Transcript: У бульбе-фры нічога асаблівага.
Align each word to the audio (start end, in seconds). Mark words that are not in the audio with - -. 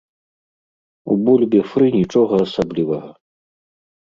У 1.15 1.17
бульбе-фры 1.27 1.87
нічога 1.99 2.35
асаблівага. 2.47 3.09